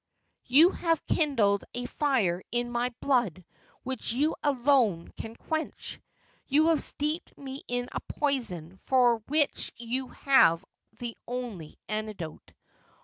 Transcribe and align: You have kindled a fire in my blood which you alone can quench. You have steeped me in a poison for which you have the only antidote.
You 0.47 0.71
have 0.71 1.05
kindled 1.05 1.63
a 1.75 1.85
fire 1.85 2.41
in 2.51 2.71
my 2.71 2.89
blood 3.01 3.45
which 3.83 4.13
you 4.13 4.35
alone 4.41 5.13
can 5.15 5.35
quench. 5.35 5.99
You 6.47 6.69
have 6.69 6.81
steeped 6.81 7.37
me 7.37 7.61
in 7.67 7.87
a 7.91 7.99
poison 8.07 8.77
for 8.77 9.17
which 9.27 9.71
you 9.77 10.07
have 10.07 10.65
the 10.97 11.15
only 11.27 11.77
antidote. 11.87 12.51